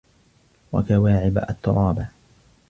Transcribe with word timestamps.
وَكَواعِبَ 0.71 1.37
أَترابًا 1.37 2.07